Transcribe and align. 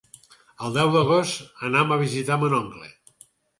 El 0.67 0.73
deu 0.77 0.89
d'agost 0.95 1.61
anam 1.71 1.95
a 1.95 2.01
visitar 2.01 2.41
mon 2.47 2.59
oncle. 2.63 2.93